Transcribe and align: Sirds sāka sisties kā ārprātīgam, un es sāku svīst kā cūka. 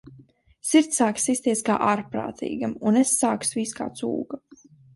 Sirds 0.69 0.97
sāka 0.99 1.23
sisties 1.23 1.61
kā 1.67 1.75
ārprātīgam, 1.89 2.75
un 2.93 2.99
es 3.05 3.15
sāku 3.21 3.51
svīst 3.53 3.79
kā 3.83 3.91
cūka. 4.03 4.45